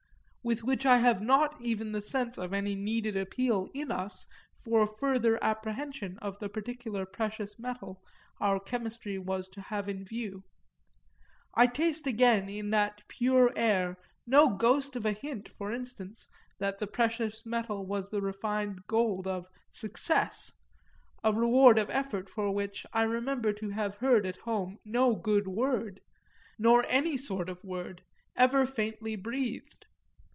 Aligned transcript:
With 0.43 0.63
which 0.63 0.87
I 0.87 0.97
have 0.97 1.21
not 1.21 1.55
even 1.61 1.91
the 1.91 2.01
sense 2.01 2.39
of 2.39 2.51
any 2.51 2.73
needed 2.73 3.15
appeal 3.15 3.69
in 3.75 3.91
us 3.91 4.25
for 4.63 4.87
further 4.87 5.37
apprehension 5.39 6.17
of 6.17 6.39
the 6.39 6.49
particular 6.49 7.05
precious 7.05 7.59
metal 7.59 8.01
our 8.39 8.59
chemistry 8.59 9.19
was 9.19 9.47
to 9.49 9.61
have 9.61 9.87
in 9.87 10.03
view. 10.03 10.43
I 11.53 11.67
taste 11.67 12.07
again 12.07 12.49
in 12.49 12.71
that 12.71 13.03
pure 13.07 13.53
air 13.55 13.97
no 14.25 14.49
ghost 14.49 14.95
of 14.95 15.05
a 15.05 15.11
hint, 15.11 15.47
for 15.47 15.71
instance, 15.71 16.27
that 16.57 16.79
the 16.79 16.87
precious 16.87 17.45
metal 17.45 17.85
was 17.85 18.09
the 18.09 18.19
refined 18.23 18.87
gold 18.87 19.27
of 19.27 19.45
"success" 19.69 20.51
a 21.23 21.31
reward 21.31 21.77
of 21.77 21.91
effort 21.91 22.31
for 22.31 22.49
which 22.51 22.83
I 22.93 23.03
remember 23.03 23.53
to 23.53 23.69
have 23.69 23.97
heard 23.97 24.25
at 24.25 24.37
home 24.37 24.79
no 24.83 25.13
good 25.15 25.47
word, 25.47 26.01
nor 26.57 26.83
any 26.89 27.15
sort 27.15 27.47
of 27.47 27.63
word, 27.63 28.01
ever 28.35 28.65
faintly 28.65 29.15
breathed. 29.15 29.85